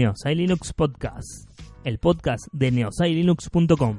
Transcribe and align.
Neosai 0.00 0.34
Linux 0.34 0.72
Podcast, 0.72 1.50
el 1.84 1.98
podcast 1.98 2.46
de 2.52 2.70
neosailinux.com. 2.70 3.98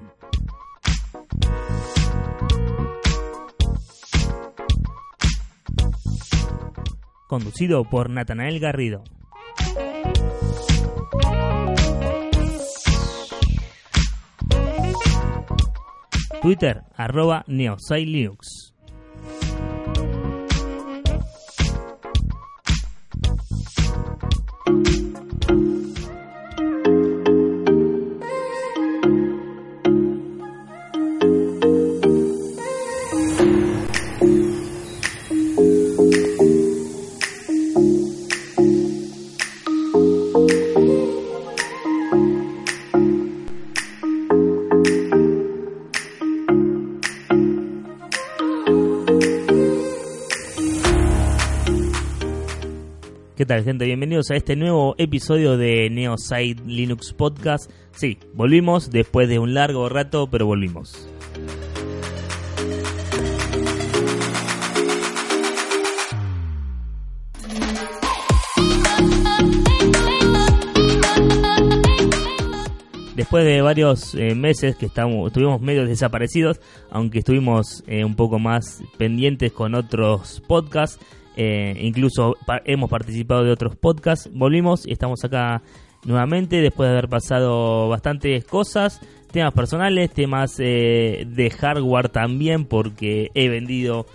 Conducido 7.28 7.84
por 7.84 8.10
Natanael 8.10 8.60
Garrido. 8.60 9.04
Twitter, 16.42 16.82
arroba 16.98 17.44
neosailinux. 17.46 18.71
¿Qué 53.42 53.48
tal 53.48 53.64
gente? 53.64 53.86
Bienvenidos 53.86 54.30
a 54.30 54.36
este 54.36 54.56
nuevo 54.56 54.94
episodio 55.00 55.58
de 55.58 55.90
Neoside 55.90 56.62
Linux 56.68 57.12
Podcast. 57.12 57.72
Sí, 57.92 58.20
volvimos 58.36 58.92
después 58.92 59.28
de 59.30 59.40
un 59.40 59.56
largo 59.56 59.90
rato, 59.90 60.30
pero 60.30 60.46
volvimos. 60.46 61.10
Después 73.16 73.44
de 73.44 73.62
varios 73.64 74.14
eh, 74.14 74.36
meses 74.36 74.76
que 74.76 74.86
estamos, 74.86 75.26
estuvimos 75.26 75.60
medio 75.62 75.88
desaparecidos, 75.88 76.60
aunque 76.92 77.20
estuvimos 77.20 77.84
eh, 77.88 78.06
un 78.06 78.16
poco 78.16 78.38
más 78.38 78.84
pendientes 79.00 79.52
con 79.52 79.74
otros 79.74 80.44
podcasts, 80.48 81.04
eh, 81.36 81.76
incluso 81.82 82.36
hemos 82.66 82.90
participado 82.90 83.44
de 83.44 83.52
otros 83.52 83.76
podcasts. 83.76 84.30
Volvimos 84.34 84.86
y 84.86 84.94
estamos 84.94 85.24
acá 85.24 85.62
nuevamente 86.06 86.62
después 86.62 86.88
de 86.88 86.94
haber 86.94 87.10
pasado 87.10 87.90
bastantes 87.90 88.44
cosas, 88.46 89.00
temas 89.32 89.54
personales, 89.54 90.12
temas 90.12 90.56
eh, 90.60 91.26
de 91.28 91.50
hardware 91.50 92.10
también, 92.10 92.66
porque 92.66 93.30
he 93.34 93.50
vendido 93.50 94.06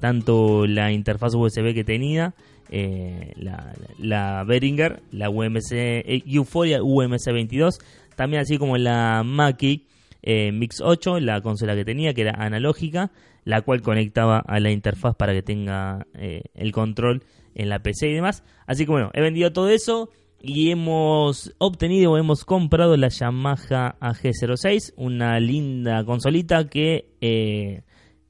tanto 0.00 0.66
la 0.66 0.92
interfaz 0.92 1.34
USB 1.34 1.72
que 1.72 1.84
tenía, 1.84 2.34
eh, 2.70 3.32
la, 3.36 3.72
la 3.98 4.44
Behringer, 4.44 5.00
la 5.12 5.30
UMC, 5.30 6.04
Euphoria 6.26 6.82
UMC 6.82 7.32
22, 7.32 7.78
también 8.16 8.42
así 8.42 8.58
como 8.58 8.76
la 8.76 9.22
Mackie 9.24 9.86
eh, 10.28 10.50
Mix 10.50 10.80
8, 10.80 11.20
la 11.20 11.40
consola 11.40 11.76
que 11.76 11.84
tenía, 11.84 12.12
que 12.12 12.22
era 12.22 12.32
analógica, 12.32 13.12
la 13.44 13.62
cual 13.62 13.80
conectaba 13.80 14.40
a 14.40 14.58
la 14.58 14.72
interfaz 14.72 15.14
para 15.14 15.32
que 15.32 15.42
tenga 15.42 16.08
eh, 16.14 16.42
el 16.54 16.72
control 16.72 17.22
en 17.54 17.68
la 17.68 17.78
PC 17.78 18.08
y 18.08 18.14
demás. 18.14 18.42
Así 18.66 18.84
que 18.84 18.90
bueno, 18.90 19.10
he 19.14 19.20
vendido 19.20 19.52
todo 19.52 19.68
eso 19.68 20.10
y 20.42 20.72
hemos 20.72 21.54
obtenido 21.58 22.10
o 22.10 22.18
hemos 22.18 22.44
comprado 22.44 22.96
la 22.96 23.06
Yamaha 23.06 23.94
AG06, 24.00 24.94
una 24.96 25.38
linda 25.38 26.04
consolita 26.04 26.68
que, 26.68 27.08
eh, 27.20 27.82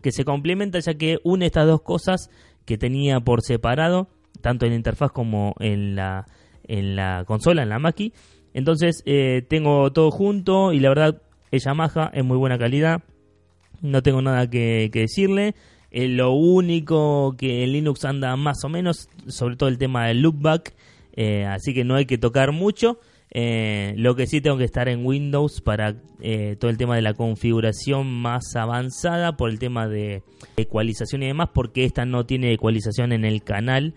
que 0.02 0.12
se 0.12 0.26
complementa 0.26 0.78
ya 0.80 0.92
que 0.98 1.18
une 1.24 1.46
estas 1.46 1.66
dos 1.66 1.80
cosas 1.80 2.28
que 2.66 2.76
tenía 2.76 3.20
por 3.20 3.40
separado, 3.40 4.10
tanto 4.42 4.66
en 4.66 4.72
la 4.72 4.76
interfaz 4.76 5.12
como 5.12 5.54
en 5.60 5.96
la, 5.96 6.26
en 6.64 6.94
la 6.94 7.24
consola, 7.26 7.62
en 7.62 7.70
la 7.70 7.78
Mackie. 7.78 8.12
Entonces 8.52 9.02
tengo 9.48 9.92
todo 9.92 10.10
junto 10.10 10.72
y 10.72 10.80
la 10.80 10.88
verdad 10.88 11.22
es 11.50 11.64
Yamaha, 11.64 12.10
es 12.12 12.24
muy 12.24 12.36
buena 12.36 12.58
calidad, 12.58 13.02
no 13.82 14.02
tengo 14.02 14.22
nada 14.22 14.48
que, 14.48 14.90
decirle. 14.92 15.54
Eh, 15.90 16.08
lo 16.08 16.32
único 16.32 17.36
que 17.38 17.62
en 17.62 17.72
Linux 17.72 18.04
anda 18.04 18.34
más 18.36 18.64
o 18.64 18.68
menos, 18.68 19.08
sobre 19.28 19.56
todo 19.56 19.68
el 19.68 19.78
tema 19.78 20.06
del 20.06 20.20
loopback, 20.20 20.74
eh, 21.16 21.46
así 21.46 21.72
que 21.74 21.84
no 21.84 21.96
hay 21.96 22.06
que 22.06 22.18
tocar 22.18 22.52
mucho. 22.52 23.00
Eh, 23.30 23.94
lo 23.96 24.14
que 24.14 24.26
sí 24.26 24.40
tengo 24.40 24.56
que 24.56 24.64
estar 24.64 24.88
en 24.88 25.04
Windows 25.04 25.60
para 25.60 25.96
eh, 26.20 26.56
todo 26.58 26.70
el 26.70 26.78
tema 26.78 26.94
de 26.94 27.02
la 27.02 27.14
configuración 27.14 28.06
más 28.06 28.54
avanzada, 28.54 29.36
por 29.36 29.50
el 29.50 29.58
tema 29.58 29.88
de 29.88 30.22
ecualización 30.56 31.22
y 31.22 31.26
demás, 31.26 31.50
porque 31.52 31.84
esta 31.84 32.04
no 32.04 32.24
tiene 32.24 32.52
ecualización 32.52 33.12
en 33.12 33.24
el 33.24 33.42
canal 33.42 33.94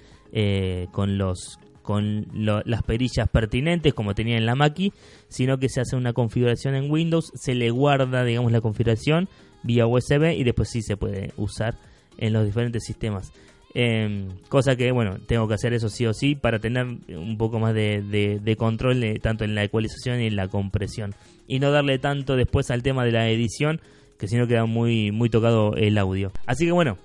con 0.92 1.18
los 1.18 1.58
con 1.90 2.28
las 2.36 2.84
perillas 2.84 3.28
pertinentes 3.30 3.96
como 3.96 4.14
tenía 4.14 4.38
en 4.38 4.46
la 4.46 4.54
Mackie, 4.54 4.94
sino 5.28 5.58
que 5.58 5.70
se 5.70 5.82
hace 5.82 5.96
una 5.96 6.14
configuración 6.14 6.76
en 6.76 6.92
Windows, 6.92 7.32
se 7.34 7.56
le 7.56 7.72
guarda, 7.72 8.24
digamos, 8.24 8.52
la 8.52 8.62
configuración 8.62 9.28
vía 9.64 9.88
USB 9.88 10.38
y 10.38 10.44
después 10.44 10.70
sí 10.70 10.84
se 10.84 10.98
puede 10.98 11.34
usar 11.36 11.80
en 12.20 12.32
los 12.32 12.46
diferentes 12.46 12.84
sistemas. 12.84 13.34
Eh, 13.74 14.28
cosa 14.50 14.76
que, 14.76 14.92
bueno, 14.92 15.18
tengo 15.26 15.48
que 15.48 15.56
hacer 15.56 15.74
eso 15.74 15.90
sí 15.90 16.06
o 16.06 16.14
sí 16.14 16.36
para 16.36 16.60
tener 16.60 16.86
un 16.86 17.38
poco 17.40 17.58
más 17.58 17.74
de, 17.74 18.56
control 18.56 19.04
eh, 19.04 19.18
tanto 19.20 19.44
en 19.44 19.56
la 19.56 19.64
ecualización 19.64 20.22
y 20.22 20.28
en 20.28 20.36
la 20.36 20.48
compresión. 20.48 21.16
Y 21.48 21.58
no 21.58 21.72
darle 21.72 21.98
tanto 21.98 22.36
después 22.36 22.70
al 22.70 22.84
tema 22.84 23.04
de 23.04 23.14
la 23.14 23.28
edición, 23.30 23.82
que 24.20 24.28
si 24.28 24.36
no 24.36 24.46
queda 24.46 24.68
muy 24.68 25.30
tocado 25.32 25.74
el 25.76 25.98
audio. 25.98 26.32
Así 26.46 26.68
que 26.68 26.72
bueno, 26.72 27.00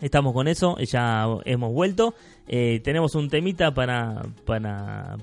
estamos 0.00 0.32
con 0.32 0.48
eso, 0.48 0.76
ya 0.78 1.26
hemos 1.44 1.72
vuelto. 1.72 2.14
Eh, 2.52 2.80
tenemos 2.82 3.14
un 3.14 3.28
temita 3.28 3.72
para, 3.72 4.22
para, 4.44 5.16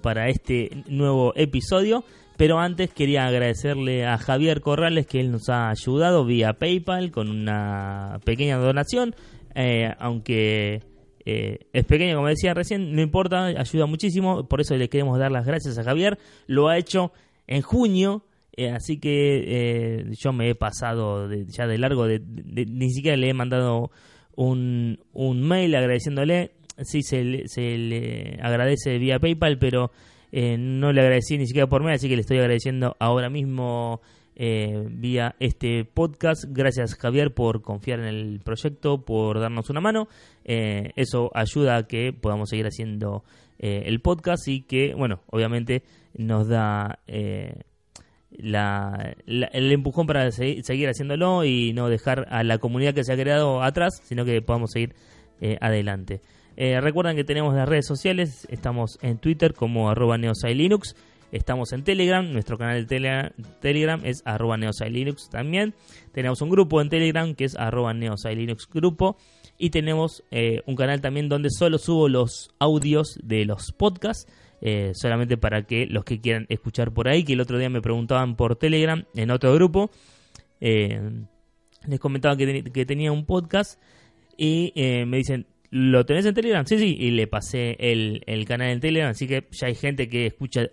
para 0.00 0.28
este 0.30 0.70
nuevo 0.88 1.32
episodio. 1.36 2.04
Pero 2.38 2.58
antes 2.58 2.88
quería 2.94 3.26
agradecerle 3.26 4.06
a 4.06 4.16
Javier 4.16 4.62
Corrales 4.62 5.06
que 5.06 5.20
él 5.20 5.30
nos 5.30 5.50
ha 5.50 5.68
ayudado 5.68 6.24
vía 6.24 6.54
PayPal 6.54 7.10
con 7.10 7.28
una 7.28 8.18
pequeña 8.24 8.56
donación. 8.56 9.14
eh, 9.54 9.92
aunque 9.98 10.80
eh, 11.26 11.58
es 11.74 11.84
pequeña, 11.84 12.14
como 12.14 12.28
decía 12.28 12.54
recién, 12.54 12.94
no 12.96 13.02
importa, 13.02 13.44
ayuda 13.44 13.84
muchísimo. 13.84 14.48
Por 14.48 14.62
eso 14.62 14.74
le 14.74 14.88
queremos 14.88 15.18
dar 15.18 15.30
las 15.30 15.44
gracias 15.44 15.76
a 15.76 15.84
Javier. 15.84 16.18
Lo 16.46 16.68
ha 16.68 16.78
hecho 16.78 17.12
en 17.46 17.60
junio. 17.60 18.24
eh, 18.56 18.70
así 18.70 18.98
que 18.98 20.06
yo 20.18 20.32
me 20.32 20.48
he 20.48 20.54
pasado 20.54 21.28
de- 21.28 21.44
ya 21.46 21.66
de 21.66 21.76
largo, 21.78 22.06
de- 22.06 22.20
ni 22.20 22.90
siquiera 22.90 23.16
le 23.18 23.28
he 23.28 23.34
mandado 23.34 23.90
un, 24.34 24.98
un 25.12 25.42
mail 25.42 25.74
agradeciéndole. 25.74 26.52
Sí, 26.82 27.02
se 27.02 27.22
le, 27.24 27.48
se 27.48 27.76
le 27.78 28.38
agradece 28.42 28.98
vía 28.98 29.18
PayPal, 29.18 29.58
pero 29.58 29.90
eh, 30.32 30.56
no 30.58 30.92
le 30.92 31.00
agradecí 31.00 31.36
ni 31.38 31.46
siquiera 31.46 31.68
por 31.68 31.82
mail, 31.82 31.94
así 31.96 32.08
que 32.08 32.14
le 32.16 32.22
estoy 32.22 32.38
agradeciendo 32.38 32.96
ahora 32.98 33.28
mismo 33.30 34.00
eh, 34.36 34.84
vía 34.90 35.34
este 35.40 35.84
podcast. 35.84 36.44
Gracias 36.48 36.94
Javier 36.94 37.34
por 37.34 37.62
confiar 37.62 38.00
en 38.00 38.06
el 38.06 38.40
proyecto, 38.40 39.04
por 39.04 39.38
darnos 39.40 39.68
una 39.70 39.80
mano. 39.80 40.08
Eh, 40.44 40.92
eso 40.96 41.30
ayuda 41.34 41.76
a 41.76 41.86
que 41.86 42.12
podamos 42.12 42.48
seguir 42.50 42.66
haciendo 42.66 43.24
eh, 43.58 43.82
el 43.86 44.00
podcast 44.00 44.48
y 44.48 44.62
que, 44.62 44.94
bueno, 44.94 45.20
obviamente 45.26 45.82
nos 46.16 46.48
da... 46.48 47.00
eh, 47.06 47.52
la, 48.30 49.16
la- 49.26 49.46
el 49.48 49.72
empujón 49.72 50.06
para 50.06 50.30
se- 50.30 50.62
seguir 50.62 50.88
haciéndolo 50.88 51.44
y 51.44 51.72
no 51.72 51.88
dejar 51.88 52.26
a 52.30 52.44
la 52.44 52.58
comunidad 52.58 52.94
que 52.94 53.04
se 53.04 53.12
ha 53.12 53.16
creado 53.16 53.62
atrás, 53.62 54.00
sino 54.04 54.24
que 54.24 54.40
podamos 54.40 54.70
seguir 54.72 54.94
eh, 55.40 55.58
adelante. 55.60 56.20
Eh, 56.62 56.78
recuerden 56.78 57.16
que 57.16 57.24
tenemos 57.24 57.54
las 57.54 57.66
redes 57.66 57.86
sociales, 57.86 58.46
estamos 58.50 58.98
en 59.00 59.16
Twitter 59.16 59.54
como 59.54 59.88
arroba 59.88 60.18
neosailinux, 60.18 60.94
estamos 61.32 61.72
en 61.72 61.84
Telegram, 61.84 62.30
nuestro 62.30 62.58
canal 62.58 62.86
de 62.86 62.86
tele- 62.86 63.32
Telegram 63.62 63.98
es 64.04 64.20
arroba 64.26 64.58
neosailinux 64.58 65.30
también, 65.30 65.72
tenemos 66.12 66.42
un 66.42 66.50
grupo 66.50 66.82
en 66.82 66.90
Telegram 66.90 67.34
que 67.34 67.44
es 67.46 67.56
arroba 67.56 67.94
neosailinux 67.94 68.68
grupo 68.68 69.16
y 69.56 69.70
tenemos 69.70 70.22
eh, 70.30 70.60
un 70.66 70.76
canal 70.76 71.00
también 71.00 71.30
donde 71.30 71.48
solo 71.48 71.78
subo 71.78 72.10
los 72.10 72.50
audios 72.58 73.18
de 73.22 73.46
los 73.46 73.72
podcasts, 73.72 74.30
eh, 74.60 74.92
solamente 74.92 75.38
para 75.38 75.62
que 75.62 75.86
los 75.86 76.04
que 76.04 76.20
quieran 76.20 76.44
escuchar 76.50 76.92
por 76.92 77.08
ahí, 77.08 77.24
que 77.24 77.32
el 77.32 77.40
otro 77.40 77.56
día 77.56 77.70
me 77.70 77.80
preguntaban 77.80 78.36
por 78.36 78.56
Telegram 78.56 79.06
en 79.14 79.30
otro 79.30 79.54
grupo, 79.54 79.90
les 80.60 82.00
comentaba 82.00 82.36
que, 82.36 82.84
tenía 82.84 83.12
un 83.12 83.24
podcast 83.24 83.80
y 84.36 84.74
me 84.76 85.16
dicen, 85.16 85.46
¿lo 85.70 86.04
tenés 86.04 86.26
en 86.26 86.34
Telegram? 86.34 86.64
Sí, 86.66 86.78
sí, 86.78 86.96
y 86.98 87.10
le 87.10 87.26
pasé 87.26 87.76
el, 87.78 88.22
el 88.26 88.44
canal 88.44 88.70
en 88.70 88.80
Telegram, 88.80 89.10
así 89.10 89.26
que 89.26 89.46
ya 89.50 89.68
hay 89.68 89.74
gente 89.74 90.08
que 90.08 90.26
escucha 90.26 90.68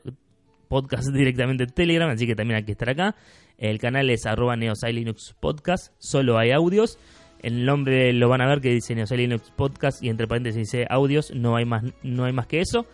podcast 0.68 1.08
directamente 1.14 1.64
en 1.64 1.72
Telegram, 1.72 2.10
así 2.10 2.28
que 2.28 2.36
también 2.36 2.58
hay 2.58 2.64
que 2.64 2.74
estar 2.74 2.90
acá. 2.90 3.16
El 3.58 3.80
canal 3.80 4.10
es 4.10 4.26
arroba 4.26 4.56
neosailinux 4.56 5.36
podcast, 5.40 5.94
solo 5.98 6.38
hay 6.38 6.52
audios. 6.52 7.00
el 7.42 7.66
nombre 7.66 8.14
lo 8.14 8.30
van 8.30 8.42
a 8.42 8.48
ver 8.48 8.62
que 8.62 8.70
dice 8.70 8.96
Neosai 8.96 9.18
Linux 9.18 9.52
Podcast 9.56 10.04
y 10.04 10.10
entre 10.10 10.28
paréntesis 10.28 10.72
dice 10.72 10.88
audios, 10.90 11.32
no 11.34 11.56
hay 11.56 11.66
más, 11.66 11.84
no 12.04 12.26
hay 12.26 12.34
más 12.34 12.48
que 12.48 12.62
eso. 12.62 12.86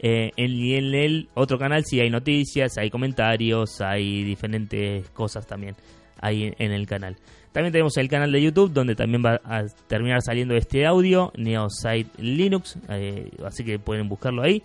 Eh, 0.00 0.30
y 0.36 0.74
en 0.74 0.94
el 0.94 1.28
otro 1.34 1.58
canal 1.58 1.84
sí 1.84 2.00
hay 2.00 2.10
noticias, 2.10 2.78
hay 2.78 2.90
comentarios, 2.90 3.80
hay 3.80 4.22
diferentes 4.22 5.10
cosas 5.10 5.46
también 5.46 5.74
ahí 6.20 6.52
en 6.58 6.72
el 6.72 6.86
canal. 6.86 7.16
También 7.52 7.72
tenemos 7.72 7.96
el 7.96 8.08
canal 8.08 8.30
de 8.30 8.42
YouTube 8.42 8.72
donde 8.72 8.94
también 8.94 9.24
va 9.24 9.40
a 9.44 9.64
terminar 9.86 10.20
saliendo 10.22 10.54
este 10.54 10.86
audio, 10.86 11.32
Neosite 11.36 12.10
Linux, 12.18 12.78
eh, 12.88 13.30
así 13.44 13.64
que 13.64 13.78
pueden 13.78 14.08
buscarlo 14.08 14.42
ahí. 14.42 14.62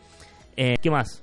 Eh, 0.55 0.75
¿Qué 0.81 0.91
más? 0.91 1.21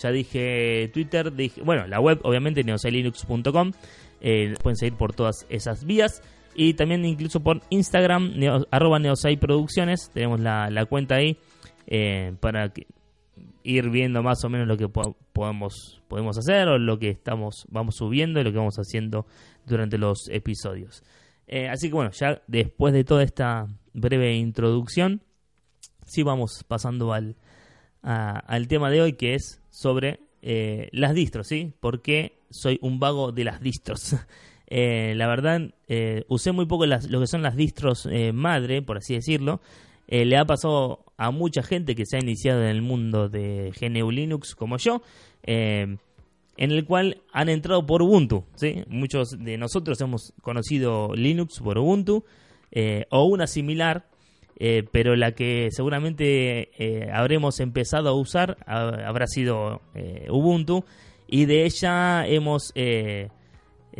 Ya 0.00 0.10
dije 0.10 0.90
Twitter, 0.92 1.32
dije, 1.32 1.60
bueno, 1.62 1.86
la 1.86 2.00
web 2.00 2.20
obviamente 2.22 2.62
neositelinux.com, 2.64 3.72
pueden 4.20 4.76
seguir 4.76 4.94
por 4.94 5.12
todas 5.12 5.46
esas 5.48 5.84
vías. 5.84 6.22
Y 6.54 6.74
también 6.74 7.04
incluso 7.04 7.40
por 7.40 7.60
Instagram, 7.70 8.32
neo, 8.36 8.66
arroba 8.72 8.98
Producciones, 9.40 10.10
tenemos 10.12 10.40
la, 10.40 10.86
cuenta 10.88 11.16
ahí 11.16 11.36
para 12.40 12.70
que, 12.70 12.86
ir 13.68 13.90
viendo 13.90 14.22
más 14.22 14.42
o 14.44 14.48
menos 14.48 14.66
lo 14.66 14.78
que 14.78 14.88
podemos, 14.88 16.00
podemos 16.08 16.38
hacer 16.38 16.68
o 16.68 16.78
lo 16.78 16.98
que 16.98 17.10
estamos 17.10 17.66
vamos 17.68 17.96
subiendo 17.96 18.40
y 18.40 18.44
lo 18.44 18.50
que 18.50 18.56
vamos 18.56 18.78
haciendo 18.78 19.26
durante 19.66 19.98
los 19.98 20.28
episodios. 20.30 21.04
Eh, 21.46 21.68
así 21.68 21.88
que 21.88 21.94
bueno, 21.94 22.10
ya 22.12 22.42
después 22.46 22.94
de 22.94 23.04
toda 23.04 23.22
esta 23.22 23.66
breve 23.92 24.34
introducción, 24.36 25.22
sí 26.06 26.22
vamos 26.22 26.64
pasando 26.66 27.12
al, 27.12 27.36
al 28.00 28.68
tema 28.68 28.90
de 28.90 29.02
hoy 29.02 29.12
que 29.12 29.34
es 29.34 29.60
sobre 29.68 30.20
eh, 30.40 30.88
las 30.92 31.12
distros, 31.14 31.46
¿sí? 31.46 31.74
Porque 31.78 32.40
soy 32.48 32.78
un 32.80 32.98
vago 32.98 33.32
de 33.32 33.44
las 33.44 33.60
distros. 33.60 34.16
Eh, 34.70 35.14
la 35.16 35.26
verdad, 35.26 35.62
usé 36.28 36.52
muy 36.52 36.66
poco 36.66 36.84
las, 36.84 37.08
lo 37.08 37.20
que 37.20 37.26
son 37.26 37.40
las 37.40 37.56
distros 37.56 38.06
madre, 38.34 38.82
por 38.82 38.98
así 38.98 39.14
decirlo. 39.14 39.62
Le 40.08 40.36
ha 40.36 40.44
pasado 40.44 41.04
a 41.18 41.32
mucha 41.32 41.62
gente 41.62 41.96
que 41.96 42.06
se 42.06 42.16
ha 42.16 42.20
iniciado 42.20 42.62
en 42.62 42.68
el 42.68 42.80
mundo 42.80 43.28
de 43.28 43.72
GNU 43.78 44.10
Linux 44.10 44.54
como 44.54 44.78
yo, 44.78 45.02
eh, 45.42 45.96
en 46.56 46.70
el 46.70 46.84
cual 46.86 47.20
han 47.32 47.48
entrado 47.48 47.84
por 47.84 48.02
Ubuntu. 48.02 48.44
¿sí? 48.54 48.84
Muchos 48.88 49.30
de 49.30 49.58
nosotros 49.58 50.00
hemos 50.00 50.32
conocido 50.40 51.12
Linux 51.14 51.58
por 51.58 51.76
Ubuntu 51.76 52.24
eh, 52.70 53.06
o 53.10 53.24
una 53.24 53.48
similar, 53.48 54.06
eh, 54.60 54.84
pero 54.92 55.16
la 55.16 55.32
que 55.32 55.68
seguramente 55.72 56.70
habremos 57.12 57.58
empezado 57.60 58.08
a 58.08 58.12
usar 58.12 58.56
habrá 58.66 59.26
sido 59.26 59.82
Ubuntu 60.30 60.84
y 61.26 61.44
de 61.46 61.64
ella 61.64 62.26
hemos 62.26 62.72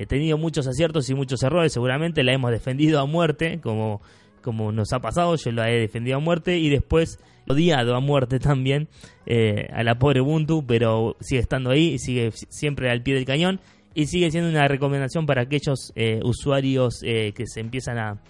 tenido 0.09 0.39
muchos 0.39 0.69
aciertos 0.69 1.11
y 1.11 1.15
muchos 1.15 1.43
errores, 1.43 1.73
seguramente 1.73 2.23
la 2.23 2.33
hemos 2.33 2.53
defendido 2.53 3.01
a 3.01 3.07
muerte 3.07 3.61
como 3.61 4.01
como 4.43 4.73
nos 4.73 4.93
ha 4.93 5.01
pasado, 5.01 5.37
yo 5.37 5.51
lo 5.53 5.65
he 5.65 5.79
defendido 5.79 6.17
a 6.17 6.21
muerte 6.21 6.59
y 6.59 6.69
después 6.69 7.19
odiado 7.49 7.95
a 7.97 8.01
muerte 8.01 8.39
también 8.39 8.89
eh, 9.27 9.69
a 9.73 9.83
la 9.83 9.99
pobre 9.99 10.21
Ubuntu, 10.21 10.65
pero 10.67 11.17
sigue 11.21 11.41
estando 11.41 11.71
ahí, 11.71 11.99
sigue 11.99 12.31
siempre 12.33 12.91
al 12.91 13.03
pie 13.03 13.15
del 13.15 13.25
cañón 13.25 13.61
y 13.95 14.07
sigue 14.07 14.31
siendo 14.31 14.49
una 14.51 14.69
recomendación 14.69 15.27
para 15.27 15.43
aquellos 15.43 15.93
eh, 15.97 16.21
usuarios 16.23 17.01
eh, 17.03 17.33
que 17.35 17.47
se 17.47 17.61
empiezan 17.61 17.99
a, 17.99 18.21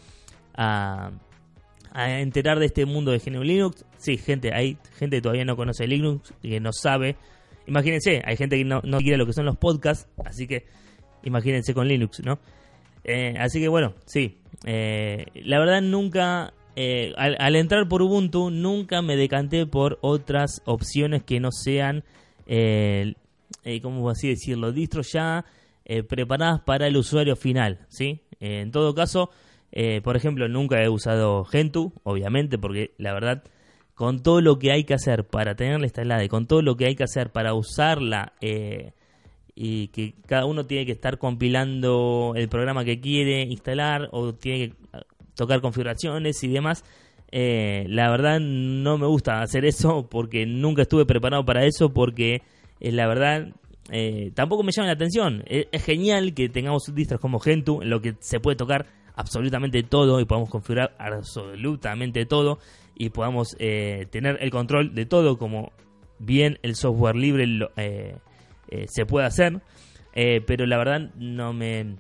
a, 0.54 1.10
enterar 2.20 2.58
de 2.58 2.66
este 2.66 2.86
mundo 2.86 3.10
de 3.10 3.18
GNU 3.18 3.42
Linux. 3.42 3.84
Sí, 3.98 4.16
gente, 4.16 4.54
hay 4.54 4.78
gente 4.98 5.16
que 5.16 5.22
todavía 5.22 5.44
no 5.44 5.56
conoce 5.56 5.86
Linux 5.86 6.32
y 6.42 6.50
que 6.50 6.60
no 6.60 6.72
sabe. 6.72 7.16
Imagínense, 7.66 8.22
hay 8.24 8.36
gente 8.36 8.56
que 8.56 8.64
no, 8.64 8.80
no 8.84 8.98
quiere 8.98 9.18
lo 9.18 9.26
que 9.26 9.32
son 9.32 9.44
los 9.44 9.56
podcasts, 9.56 10.08
así 10.24 10.46
que 10.46 10.64
imagínense 11.24 11.74
con 11.74 11.86
Linux, 11.86 12.22
¿no? 12.24 12.38
así 13.38 13.58
que 13.58 13.68
bueno, 13.68 13.94
sí, 14.04 14.36
eh, 14.64 15.26
la 15.34 15.58
verdad 15.58 15.82
nunca, 15.82 16.52
eh, 16.76 17.12
al, 17.16 17.56
entrar 17.56 17.88
por 17.88 18.02
Ubuntu, 18.02 18.50
nunca 18.50 19.02
me 19.02 19.16
decanté 19.16 19.66
por 19.66 19.98
otras 20.00 20.62
opciones 20.64 21.22
que 21.22 21.40
no 21.40 21.50
sean, 21.52 22.04
eh, 22.46 23.14
eh 23.64 23.80
¿cómo 23.80 24.08
así 24.10 24.28
decirlo? 24.28 24.72
Distros 24.72 25.12
ya 25.12 25.44
preparadas 26.06 26.60
para 26.60 26.86
el 26.86 26.98
usuario 26.98 27.34
final, 27.34 27.86
¿sí? 27.88 28.20
en 28.40 28.70
todo 28.72 28.94
caso, 28.94 29.30
por 30.04 30.16
ejemplo, 30.16 30.46
nunca 30.46 30.82
he 30.82 30.90
usado 30.90 31.46
Gentoo, 31.46 31.94
obviamente, 32.02 32.58
porque 32.58 32.92
la 32.98 33.14
verdad 33.14 33.42
con 33.98 34.22
todo 34.22 34.40
lo 34.40 34.60
que 34.60 34.70
hay 34.70 34.84
que 34.84 34.94
hacer 34.94 35.26
para 35.26 35.56
tenerla 35.56 35.86
instalada 35.86 36.22
y 36.22 36.28
con 36.28 36.46
todo 36.46 36.62
lo 36.62 36.76
que 36.76 36.86
hay 36.86 36.94
que 36.94 37.02
hacer 37.02 37.32
para 37.32 37.54
usarla 37.54 38.32
eh, 38.40 38.92
y 39.60 39.88
que 39.88 40.14
cada 40.26 40.46
uno 40.46 40.66
tiene 40.66 40.86
que 40.86 40.92
estar 40.92 41.18
compilando 41.18 42.34
el 42.36 42.48
programa 42.48 42.84
que 42.84 43.00
quiere 43.00 43.42
instalar 43.42 44.08
o 44.12 44.32
tiene 44.32 44.68
que 44.68 44.74
ah, 44.92 45.02
tocar 45.34 45.60
configuraciones 45.60 46.44
y 46.44 46.48
demás. 46.48 46.84
Eh, 47.32 47.84
la 47.88 48.08
verdad 48.08 48.38
no 48.38 48.98
me 48.98 49.08
gusta 49.08 49.42
hacer 49.42 49.64
eso 49.64 50.06
porque 50.08 50.46
nunca 50.46 50.82
estuve 50.82 51.06
preparado 51.06 51.44
para 51.44 51.64
eso 51.64 51.92
porque 51.92 52.42
eh, 52.78 52.92
la 52.92 53.08
verdad 53.08 53.48
eh, 53.90 54.30
tampoco 54.32 54.62
me 54.62 54.70
llama 54.70 54.86
la 54.86 54.92
atención. 54.92 55.42
Es, 55.46 55.82
genial 55.82 56.34
que 56.34 56.48
tengamos 56.48 56.84
distros 56.94 57.20
como 57.20 57.40
Gentoo 57.40 57.82
en 57.82 57.90
lo 57.90 58.00
que 58.00 58.14
se 58.20 58.38
puede 58.38 58.56
tocar 58.56 58.86
absolutamente 59.16 59.82
todo 59.82 60.20
y 60.20 60.24
podamos 60.24 60.50
configurar 60.50 60.94
absolutamente 61.00 62.26
todo 62.26 62.60
y 62.96 63.08
podamos 63.08 63.56
tener 63.58 64.38
el 64.40 64.50
control 64.50 64.94
de 64.94 65.04
todo 65.04 65.36
como 65.36 65.72
bien 66.20 66.60
el 66.62 66.76
software 66.76 67.16
libre 67.16 67.48
lo, 67.48 67.72
eh, 68.70 68.86
se 68.88 69.06
puede 69.06 69.26
hacer, 69.26 69.60
eh, 70.14 70.40
pero 70.46 70.66
la 70.66 70.76
verdad 70.78 71.10
no 71.16 71.52
me, 71.52 71.96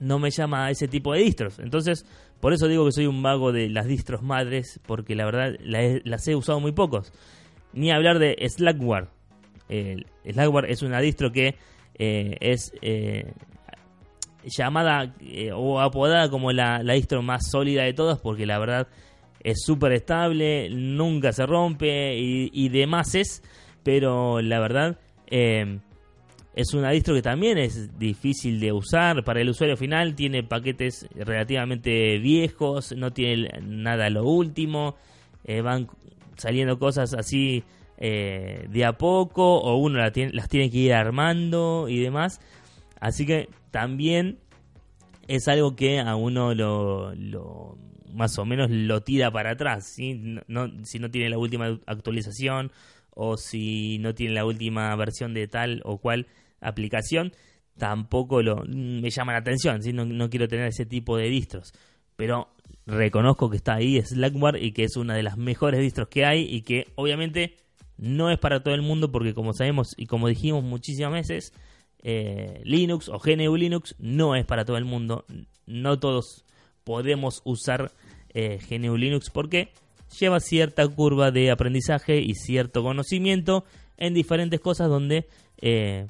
no 0.00 0.18
me 0.18 0.30
llama 0.30 0.66
a 0.66 0.70
ese 0.70 0.88
tipo 0.88 1.12
de 1.12 1.20
distros. 1.20 1.58
Entonces, 1.58 2.06
por 2.40 2.52
eso 2.52 2.68
digo 2.68 2.84
que 2.86 2.92
soy 2.92 3.06
un 3.06 3.22
vago 3.22 3.52
de 3.52 3.68
las 3.68 3.86
distros 3.86 4.22
madres, 4.22 4.80
porque 4.86 5.14
la 5.14 5.24
verdad 5.24 5.54
las 5.60 6.26
he 6.28 6.34
usado 6.34 6.60
muy 6.60 6.72
pocos. 6.72 7.12
Ni 7.72 7.90
hablar 7.90 8.18
de 8.18 8.36
Slackware. 8.48 9.08
Slackware 10.30 10.70
es 10.70 10.82
una 10.82 11.00
distro 11.00 11.32
que 11.32 11.56
eh, 11.98 12.36
es 12.40 12.72
llamada 14.44 15.14
o 15.54 15.80
apodada 15.80 16.28
como 16.28 16.52
la, 16.52 16.82
la, 16.82 16.94
distro 16.94 17.22
más 17.22 17.50
sólida 17.50 17.82
de 17.82 17.94
todas, 17.94 18.18
porque 18.20 18.46
la 18.46 18.58
verdad 18.58 18.88
es 19.42 19.62
súper 19.64 19.92
estable, 19.92 20.70
nunca 20.70 21.32
se 21.32 21.46
rompe 21.46 22.16
y, 22.16 22.50
y 22.52 22.68
demás 22.70 23.14
es, 23.14 23.42
pero 23.82 24.40
la 24.40 24.58
verdad 24.58 24.98
eh, 25.30 25.78
es 26.54 26.72
una 26.72 26.90
distro 26.90 27.14
que 27.14 27.22
también 27.22 27.58
es 27.58 27.98
difícil 27.98 28.60
de 28.60 28.72
usar 28.72 29.24
para 29.24 29.40
el 29.40 29.48
usuario 29.48 29.76
final. 29.76 30.14
Tiene 30.14 30.44
paquetes 30.44 31.08
relativamente 31.14 32.18
viejos, 32.18 32.92
no 32.96 33.12
tiene 33.12 33.48
nada 33.60 34.08
lo 34.08 34.24
último. 34.24 34.94
Eh, 35.44 35.62
van 35.62 35.88
saliendo 36.36 36.78
cosas 36.78 37.12
así 37.14 37.64
eh, 37.98 38.66
de 38.70 38.84
a 38.84 38.92
poco 38.92 39.58
o 39.58 39.76
uno 39.76 39.98
las 39.98 40.12
tiene, 40.12 40.70
que 40.70 40.78
ir 40.78 40.94
armando 40.94 41.88
y 41.88 41.98
demás. 41.98 42.40
Así 43.00 43.26
que 43.26 43.48
también 43.72 44.38
es 45.26 45.48
algo 45.48 45.74
que 45.74 45.98
a 45.98 46.14
uno 46.14 46.54
lo, 46.54 47.76
más 48.12 48.38
o 48.38 48.44
menos 48.44 48.70
lo 48.70 49.02
tira 49.02 49.32
para 49.32 49.50
atrás. 49.50 49.86
si 49.86 50.14
no 50.14 51.10
tiene 51.10 51.30
la 51.30 51.38
última 51.38 51.80
actualización 51.86 52.70
o 53.14 53.36
si 53.36 53.98
no 53.98 54.14
tiene 54.14 54.34
la 54.34 54.44
última 54.44 54.94
versión 54.96 55.34
de 55.34 55.48
tal 55.48 55.80
o 55.84 55.98
cual 55.98 56.26
aplicación, 56.60 57.32
tampoco 57.78 58.42
lo, 58.42 58.64
me 58.66 59.10
llama 59.10 59.32
la 59.32 59.38
atención, 59.38 59.82
¿sí? 59.82 59.92
no, 59.92 60.04
no 60.04 60.30
quiero 60.30 60.48
tener 60.48 60.66
ese 60.66 60.86
tipo 60.86 61.16
de 61.16 61.28
distros. 61.28 61.72
Pero 62.16 62.48
reconozco 62.86 63.50
que 63.50 63.56
está 63.56 63.74
ahí 63.74 64.00
Slackware 64.00 64.62
y 64.62 64.72
que 64.72 64.84
es 64.84 64.96
una 64.96 65.14
de 65.14 65.22
las 65.22 65.36
mejores 65.36 65.80
distros 65.80 66.08
que 66.08 66.24
hay 66.24 66.42
y 66.42 66.62
que 66.62 66.88
obviamente 66.94 67.56
no 67.96 68.30
es 68.30 68.38
para 68.38 68.62
todo 68.62 68.74
el 68.74 68.82
mundo 68.82 69.10
porque 69.10 69.34
como 69.34 69.52
sabemos 69.52 69.94
y 69.96 70.06
como 70.06 70.28
dijimos 70.28 70.62
muchísimas 70.62 71.12
veces, 71.12 71.52
eh, 72.02 72.60
Linux 72.64 73.08
o 73.08 73.18
GNU 73.18 73.56
Linux 73.56 73.94
no 73.98 74.36
es 74.36 74.44
para 74.44 74.64
todo 74.64 74.76
el 74.76 74.84
mundo. 74.84 75.24
No 75.66 75.98
todos 75.98 76.44
podemos 76.84 77.40
usar 77.44 77.92
eh, 78.34 78.58
GNU 78.68 78.96
Linux 78.96 79.30
porque 79.30 79.72
lleva 80.18 80.40
cierta 80.40 80.86
curva 80.88 81.30
de 81.30 81.50
aprendizaje 81.50 82.20
y 82.20 82.34
cierto 82.34 82.82
conocimiento 82.82 83.64
en 83.96 84.14
diferentes 84.14 84.60
cosas 84.60 84.88
donde 84.88 85.26
eh, 85.60 86.06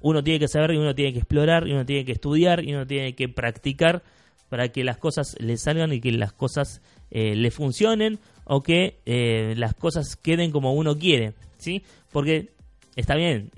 uno 0.00 0.22
tiene 0.22 0.40
que 0.40 0.48
saber 0.48 0.72
y 0.72 0.76
uno 0.76 0.94
tiene 0.94 1.12
que 1.12 1.20
explorar 1.20 1.66
y 1.66 1.72
uno 1.72 1.86
tiene 1.86 2.04
que 2.04 2.12
estudiar 2.12 2.64
y 2.64 2.74
uno 2.74 2.86
tiene 2.86 3.14
que 3.14 3.28
practicar 3.28 4.02
para 4.48 4.68
que 4.68 4.84
las 4.84 4.98
cosas 4.98 5.36
le 5.38 5.56
salgan 5.56 5.92
y 5.92 6.00
que 6.00 6.12
las 6.12 6.32
cosas 6.32 6.82
eh, 7.10 7.34
le 7.34 7.50
funcionen 7.50 8.18
o 8.44 8.62
que 8.62 8.98
eh, 9.06 9.54
las 9.56 9.74
cosas 9.74 10.16
queden 10.16 10.50
como 10.50 10.74
uno 10.74 10.98
quiere, 10.98 11.34
¿sí? 11.58 11.82
Porque 12.10 12.50
está 12.96 13.14
bien, 13.14 13.50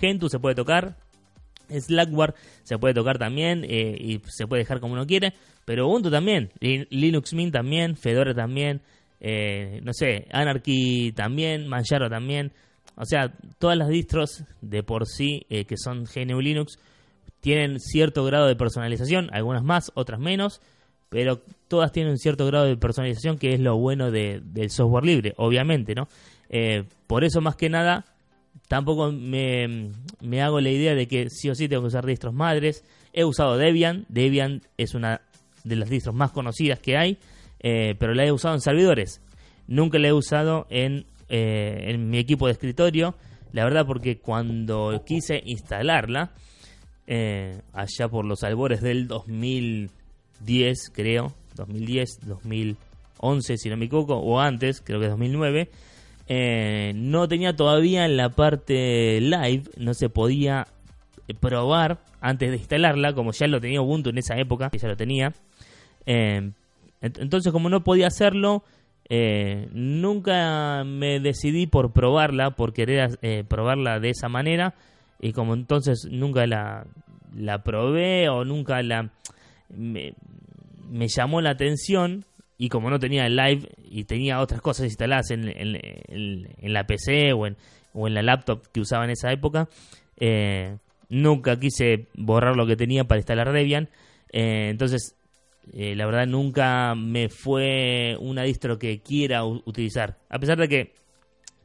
Gentoo 0.00 0.28
se 0.28 0.40
puede 0.40 0.56
tocar, 0.56 0.96
Slackware 1.68 2.34
se 2.62 2.78
puede 2.78 2.94
tocar 2.94 3.18
también 3.18 3.64
y 3.64 4.20
se 4.26 4.46
puede 4.46 4.62
dejar 4.62 4.80
como 4.80 4.94
uno 4.94 5.06
quiere, 5.06 5.34
pero 5.64 5.86
Ubuntu 5.86 6.10
también, 6.10 6.50
Linux 6.60 7.32
Mint 7.32 7.52
también, 7.52 7.96
Fedora 7.96 8.34
también, 8.34 8.82
eh, 9.20 9.80
no 9.82 9.94
sé, 9.94 10.26
Anarchy 10.30 11.12
también, 11.12 11.66
Manjaro 11.66 12.10
también. 12.10 12.52
O 12.96 13.06
sea, 13.06 13.32
todas 13.58 13.76
las 13.76 13.88
distros 13.88 14.44
de 14.60 14.82
por 14.82 15.06
sí 15.06 15.46
eh, 15.48 15.64
que 15.64 15.76
son 15.78 16.04
GNU 16.04 16.40
Linux 16.40 16.78
tienen 17.40 17.80
cierto 17.80 18.24
grado 18.24 18.46
de 18.46 18.54
personalización, 18.54 19.30
algunas 19.32 19.62
más, 19.64 19.90
otras 19.94 20.20
menos, 20.20 20.60
pero 21.08 21.40
todas 21.68 21.90
tienen 21.90 22.12
un 22.12 22.18
cierto 22.18 22.46
grado 22.46 22.66
de 22.66 22.76
personalización 22.76 23.38
que 23.38 23.54
es 23.54 23.60
lo 23.60 23.78
bueno 23.78 24.10
de, 24.10 24.40
del 24.44 24.70
software 24.70 25.04
libre, 25.04 25.32
obviamente, 25.38 25.94
¿no? 25.94 26.06
Eh, 26.50 26.84
por 27.06 27.24
eso 27.24 27.40
más 27.40 27.56
que 27.56 27.70
nada 27.70 28.04
tampoco 28.68 29.12
me, 29.12 29.90
me, 30.20 30.42
hago 30.42 30.60
la 30.60 30.70
idea 30.70 30.94
de 30.94 31.06
que 31.06 31.28
sí 31.30 31.50
o 31.50 31.54
sí 31.54 31.68
tengo 31.68 31.82
que 31.82 31.88
usar 31.88 32.06
distros 32.06 32.34
madres. 32.34 32.84
He 33.12 33.24
usado 33.24 33.56
Debian, 33.56 34.06
Debian 34.08 34.62
es 34.76 34.94
una 34.94 35.20
de 35.64 35.76
las 35.76 35.88
distros 35.88 36.14
más 36.14 36.30
conocidas 36.32 36.78
que 36.78 36.96
hay, 36.96 37.18
eh, 37.60 37.94
pero 37.98 38.14
la 38.14 38.24
he 38.24 38.32
usado 38.32 38.54
en 38.54 38.60
servidores. 38.60 39.20
Nunca 39.66 39.98
la 39.98 40.08
he 40.08 40.12
usado 40.12 40.66
en, 40.70 41.06
eh, 41.28 41.84
en 41.88 42.10
mi 42.10 42.18
equipo 42.18 42.46
de 42.46 42.52
escritorio, 42.52 43.14
la 43.52 43.64
verdad 43.64 43.86
porque 43.86 44.18
cuando 44.18 45.02
quise 45.06 45.42
instalarla, 45.44 46.32
eh, 47.06 47.60
allá 47.72 48.08
por 48.08 48.24
los 48.24 48.42
albores 48.42 48.80
del 48.80 49.06
2010, 49.08 50.90
creo, 50.92 51.32
2010, 51.54 52.20
2011, 52.26 53.56
si 53.56 53.68
no 53.68 53.76
me 53.76 53.86
equivoco, 53.86 54.16
o 54.16 54.40
antes, 54.40 54.80
creo 54.80 55.00
que 55.00 55.08
2009, 55.08 55.70
eh, 56.28 56.92
no 56.94 57.28
tenía 57.28 57.54
todavía 57.54 58.08
la 58.08 58.30
parte 58.30 59.20
live, 59.20 59.64
no 59.76 59.94
se 59.94 60.08
podía 60.08 60.66
probar 61.40 61.98
antes 62.20 62.50
de 62.50 62.56
instalarla, 62.56 63.14
como 63.14 63.32
ya 63.32 63.46
lo 63.46 63.60
tenía 63.60 63.80
Ubuntu 63.80 64.10
en 64.10 64.18
esa 64.18 64.36
época, 64.38 64.70
que 64.70 64.78
ya 64.78 64.88
lo 64.88 64.96
tenía. 64.96 65.32
Eh, 66.06 66.50
entonces, 67.00 67.52
como 67.52 67.68
no 67.68 67.84
podía 67.84 68.06
hacerlo, 68.06 68.62
eh, 69.08 69.68
nunca 69.72 70.84
me 70.84 71.20
decidí 71.20 71.66
por 71.66 71.92
probarla, 71.92 72.52
por 72.52 72.72
querer 72.72 73.18
probarla 73.48 74.00
de 74.00 74.10
esa 74.10 74.28
manera, 74.28 74.74
y 75.20 75.32
como 75.32 75.54
entonces 75.54 76.06
nunca 76.10 76.46
la, 76.46 76.86
la 77.36 77.62
probé 77.62 78.28
o 78.28 78.44
nunca 78.44 78.82
la 78.82 79.10
me 80.94 81.08
llamó 81.08 81.40
la 81.40 81.50
atención, 81.50 82.24
y 82.64 82.70
como 82.70 82.88
no 82.88 82.98
tenía 82.98 83.26
el 83.26 83.36
live 83.36 83.68
y 83.90 84.04
tenía 84.04 84.40
otras 84.40 84.62
cosas 84.62 84.86
instaladas 84.86 85.30
en, 85.32 85.52
en, 85.54 86.72
la 86.72 86.86
PC 86.86 87.34
o 87.34 87.46
en, 87.46 87.58
o 87.92 88.08
en 88.08 88.14
la 88.14 88.22
laptop 88.22 88.66
que 88.72 88.80
usaba 88.80 89.04
en 89.04 89.10
esa 89.10 89.30
época, 89.32 89.68
eh, 90.16 90.78
nunca 91.10 91.60
quise 91.60 92.06
borrar 92.14 92.56
lo 92.56 92.66
que 92.66 92.74
tenía 92.74 93.04
para 93.04 93.18
instalar 93.18 93.52
Debian. 93.52 93.90
Eh, 94.32 94.68
entonces, 94.70 95.14
eh, 95.74 95.94
la 95.94 96.06
verdad, 96.06 96.26
nunca 96.26 96.94
me 96.94 97.28
fue 97.28 98.16
una 98.18 98.44
distro 98.44 98.78
que 98.78 99.02
quiera 99.02 99.44
utilizar. 99.44 100.16
A 100.30 100.38
pesar 100.38 100.56
de 100.56 100.68
que 100.68 100.94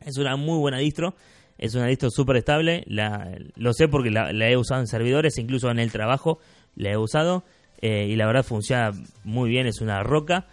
es 0.06 0.18
una 0.18 0.36
muy 0.36 0.60
buena 0.60 0.80
distro, 0.80 1.16
es 1.58 1.76
una 1.76 1.88
distro 1.88 2.10
súper 2.10 2.36
estable. 2.36 2.84
Lo 3.56 3.72
sé 3.72 3.88
porque 3.88 4.12
la, 4.12 4.34
la, 4.34 4.50
he 4.50 4.58
usado 4.58 4.82
en 4.82 4.88
servidores, 4.88 5.38
incluso 5.38 5.72
en 5.72 5.80
el 5.80 5.94
trabajo 5.94 6.40
la 6.76 6.92
he 6.92 6.98
usado. 6.98 7.46
y 7.82 8.18
la 8.18 8.28
verdad 8.28 8.44
funciona 8.44 8.92
muy 9.24 9.50
bien, 9.50 9.66
es 9.66 9.80
una 9.80 10.04
roca. 10.04 10.46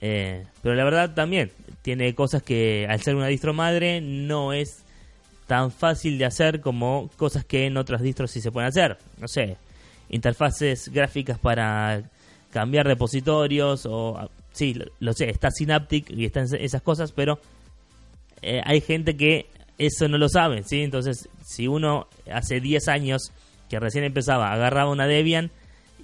Eh, 0.00 0.44
pero 0.62 0.74
la 0.74 0.84
verdad 0.84 1.14
también 1.14 1.50
tiene 1.82 2.14
cosas 2.14 2.42
que 2.42 2.86
al 2.88 3.00
ser 3.00 3.14
una 3.14 3.28
distro 3.28 3.54
madre 3.54 4.00
no 4.00 4.52
es 4.52 4.84
tan 5.46 5.70
fácil 5.70 6.18
de 6.18 6.24
hacer 6.24 6.60
como 6.60 7.10
cosas 7.16 7.44
que 7.44 7.66
en 7.66 7.76
otras 7.76 8.02
distros 8.02 8.30
sí 8.30 8.40
se 8.40 8.50
pueden 8.50 8.68
hacer. 8.68 8.98
No 9.18 9.28
sé, 9.28 9.56
interfaces 10.08 10.88
gráficas 10.88 11.38
para 11.38 12.02
cambiar 12.50 12.86
repositorios 12.86 13.86
o... 13.86 14.16
Ah, 14.16 14.28
sí, 14.52 14.78
lo, 15.00 15.12
sé, 15.12 15.28
está 15.28 15.50
Synaptic 15.50 16.10
y 16.10 16.24
están 16.24 16.46
esas 16.58 16.82
cosas, 16.82 17.12
pero 17.12 17.38
eh, 18.42 18.60
hay 18.64 18.80
gente 18.80 19.16
que 19.16 19.46
eso 19.78 20.08
no 20.08 20.18
lo 20.18 20.28
sabe, 20.28 20.62
¿sí? 20.62 20.82
Entonces, 20.82 21.28
si 21.44 21.66
uno 21.66 22.06
hace 22.32 22.60
10 22.60 22.88
años 22.88 23.32
que 23.68 23.80
recién 23.80 24.04
empezaba, 24.04 24.52
agarraba 24.52 24.90
una 24.90 25.06
Debian 25.06 25.50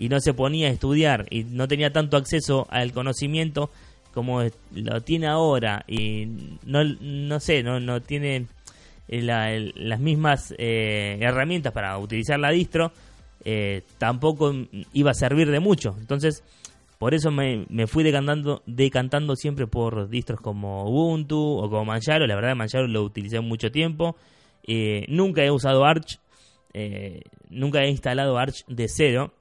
y 0.01 0.09
no 0.09 0.19
se 0.19 0.33
ponía 0.33 0.69
a 0.69 0.71
estudiar 0.71 1.27
y 1.29 1.45
no 1.45 1.69
tenía 1.69 1.93
tanto 1.93 2.17
acceso 2.17 2.67
al 2.71 2.91
conocimiento 2.93 3.71
como 4.15 4.43
lo 4.73 5.01
tiene 5.03 5.27
ahora 5.27 5.85
y 5.87 6.27
no, 6.65 6.83
no 6.85 7.39
sé, 7.39 7.63
no, 7.63 7.81
no 7.81 8.01
tiene 8.01 8.47
eh, 9.09 9.73
las 9.75 10.01
mismas 10.01 10.55
eh, 10.57 11.19
herramientas 11.21 11.75
para 11.75 11.99
utilizar 11.99 12.41
la 12.41 12.51
distro, 12.51 12.93
eh, 13.45 13.83
tampoco 13.99 14.55
iba 14.95 15.11
a 15.11 15.15
servir 15.15 15.51
de 15.51 15.61
mucho. 15.61 15.95
Entonces, 16.01 16.45
por 16.99 17.13
eso 17.13 17.31
me, 17.31 17.67
me, 17.69 17.87
fui 17.87 18.03
decantando, 18.03 18.63
decantando 18.65 19.37
siempre 19.37 19.67
por 19.67 20.09
distros 20.09 20.41
como 20.41 20.89
Ubuntu 20.89 21.59
o 21.59 21.69
como 21.69 21.85
Manjaro. 21.85 22.27
La 22.27 22.37
verdad, 22.37 22.57
Manjaro 22.57 22.89
lo 22.89 23.03
utilicé 23.03 23.41
mucho 23.41 23.71
tiempo. 23.71 24.17
nunca 25.09 25.45
he 25.45 25.51
usado 25.51 25.85
Arch, 25.85 26.19
nunca 27.51 27.83
he 27.83 27.91
instalado 27.91 28.39
Arch 28.39 28.65
de 28.67 28.87
cero 28.89 29.35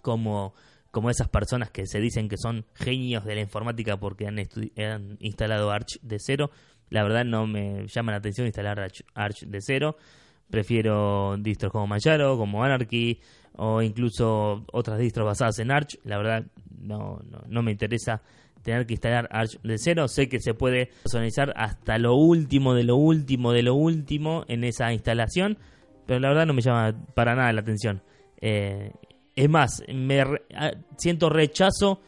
como, 0.00 0.54
como 0.90 1.10
esas 1.10 1.28
personas 1.28 1.70
que 1.70 1.86
se 1.86 2.00
dicen 2.00 2.28
que 2.28 2.36
son 2.36 2.64
genios 2.74 3.24
de 3.24 3.34
la 3.34 3.40
informática 3.40 3.98
porque 3.98 4.26
han, 4.26 4.38
instalado 5.20 5.70
Arch 5.70 6.00
de 6.02 6.18
cero. 6.18 6.50
La 6.90 7.02
verdad 7.02 7.24
no 7.24 7.46
me 7.46 7.86
llama 7.86 8.12
la 8.12 8.18
atención 8.18 8.46
instalar 8.46 8.80
Arch, 9.14 9.44
de 9.44 9.58
cero. 9.60 9.96
Prefiero 10.50 11.36
distros 11.38 11.72
como 11.72 11.86
Manjaro, 11.86 12.38
como 12.38 12.64
Anarchy 12.64 13.20
o 13.56 13.82
incluso 13.82 14.64
otras 14.72 14.98
distros 14.98 15.26
basadas 15.26 15.58
en 15.58 15.70
Arch. 15.70 15.98
La 16.04 16.16
verdad 16.16 16.46
no, 16.80 17.20
no, 17.30 17.42
no 17.46 17.62
me 17.62 17.72
interesa 17.72 18.22
tener 18.62 18.86
que 18.86 18.94
instalar 18.94 19.28
Arch 19.30 19.60
de 19.62 19.78
cero. 19.78 20.08
Sé 20.08 20.28
que 20.28 20.40
se 20.40 20.54
puede 20.54 20.90
personalizar 21.02 21.52
hasta 21.56 21.98
lo 21.98 22.14
último 22.14 22.74
de 22.74 22.84
lo 22.84 22.96
último 22.96 23.52
de 23.52 23.62
lo 23.62 23.74
último 23.74 24.44
en 24.48 24.64
esa 24.64 24.92
instalación, 24.92 25.58
pero 26.06 26.20
la 26.20 26.28
verdad 26.28 26.46
no 26.46 26.54
me 26.54 26.62
llama 26.62 26.94
para 27.14 27.34
nada 27.34 27.52
la 27.52 27.60
atención. 27.60 28.02
Eh, 28.40 28.92
es 29.38 29.48
más, 29.48 29.84
me 29.86 30.24
siento 30.96 31.30
rechazo 31.30 32.00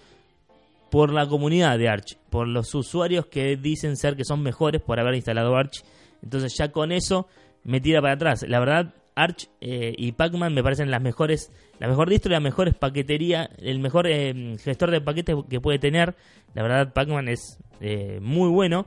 por 0.90 1.12
la 1.12 1.28
comunidad 1.28 1.78
de 1.78 1.88
Arch, 1.88 2.16
por 2.28 2.48
los 2.48 2.74
usuarios 2.74 3.26
que 3.26 3.56
dicen 3.56 3.96
ser 3.96 4.16
que 4.16 4.24
son 4.24 4.42
mejores 4.42 4.82
por 4.82 4.98
haber 4.98 5.14
instalado 5.14 5.54
Arch. 5.54 5.84
Entonces 6.24 6.52
ya 6.58 6.72
con 6.72 6.90
eso 6.90 7.28
me 7.62 7.80
tira 7.80 8.00
para 8.02 8.14
atrás. 8.14 8.44
La 8.48 8.58
verdad, 8.58 8.94
Arch 9.14 9.48
eh, 9.60 9.94
y 9.96 10.10
Pacman 10.10 10.52
me 10.52 10.64
parecen 10.64 10.90
las 10.90 11.00
mejores, 11.00 11.52
la 11.78 11.86
mejor 11.86 12.10
distro 12.10 12.32
la 12.32 12.40
mejor 12.40 12.74
paquetería, 12.74 13.48
el 13.58 13.78
mejor 13.78 14.08
eh, 14.08 14.56
gestor 14.58 14.90
de 14.90 15.00
paquetes 15.00 15.36
que 15.48 15.60
puede 15.60 15.78
tener. 15.78 16.16
La 16.54 16.64
verdad, 16.64 16.92
Pacman 16.92 17.28
es 17.28 17.58
eh, 17.80 18.18
muy 18.20 18.48
bueno, 18.48 18.86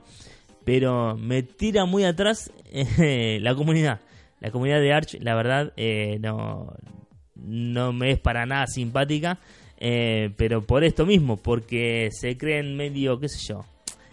pero 0.66 1.16
me 1.16 1.44
tira 1.44 1.86
muy 1.86 2.04
atrás 2.04 2.52
la 2.98 3.56
comunidad. 3.56 4.02
La 4.42 4.52
comunidad 4.52 4.82
de 4.82 4.92
Arch, 4.92 5.18
la 5.22 5.34
verdad, 5.34 5.72
no, 6.20 6.74
no 7.36 7.94
me 7.94 8.12
es 8.12 8.20
para 8.20 8.46
nada 8.46 8.68
simpática, 8.68 9.40
eh, 9.78 10.32
pero 10.38 10.62
por 10.62 10.84
esto 10.84 11.06
mismo, 11.06 11.38
porque 11.38 12.10
se 12.12 12.38
creen 12.38 12.76
medio, 12.76 13.20
qué 13.20 13.30
sé 13.30 13.40
yo, 13.48 13.66